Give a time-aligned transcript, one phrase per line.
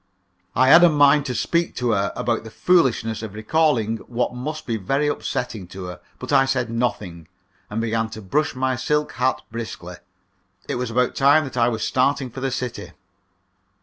[0.55, 4.65] I had a mind to speak to her about the foolishness of recalling what must
[4.65, 5.99] be very upsetting to her.
[6.17, 7.27] But I said nothing,
[7.69, 9.97] and began to brush my silk hat briskly.
[10.67, 12.93] It was about time that I was starting for the city.